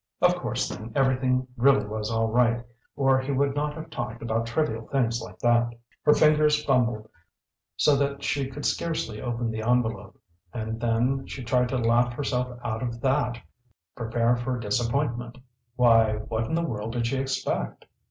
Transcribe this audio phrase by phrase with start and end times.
[0.19, 2.65] Of course then everything really was all right,
[2.95, 5.75] or he would not have talked about trivial things like that.
[6.01, 7.07] Her fingers fumbled
[7.77, 10.19] so that she could scarcely open the envelope.
[10.55, 13.39] And then she tried to laugh herself out of that,
[13.95, 15.37] prepare for disappointment.
[15.75, 17.85] Why, what in the world did she expect?